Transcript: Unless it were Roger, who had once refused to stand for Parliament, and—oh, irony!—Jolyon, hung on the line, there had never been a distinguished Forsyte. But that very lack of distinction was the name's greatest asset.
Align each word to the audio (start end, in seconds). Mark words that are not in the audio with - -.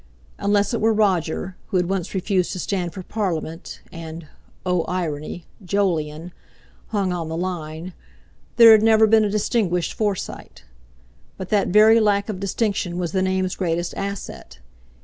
Unless 0.39 0.73
it 0.73 0.81
were 0.81 0.95
Roger, 0.95 1.55
who 1.67 1.77
had 1.77 1.87
once 1.87 2.15
refused 2.15 2.53
to 2.53 2.59
stand 2.59 2.91
for 2.91 3.03
Parliament, 3.03 3.81
and—oh, 3.91 4.81
irony!—Jolyon, 4.85 6.33
hung 6.87 7.13
on 7.13 7.29
the 7.29 7.37
line, 7.37 7.93
there 8.55 8.71
had 8.71 8.81
never 8.81 9.05
been 9.05 9.23
a 9.25 9.29
distinguished 9.29 9.93
Forsyte. 9.93 10.63
But 11.37 11.49
that 11.49 11.67
very 11.67 11.99
lack 11.99 12.29
of 12.29 12.39
distinction 12.39 12.97
was 12.97 13.11
the 13.11 13.21
name's 13.21 13.55
greatest 13.55 13.93
asset. 13.95 14.57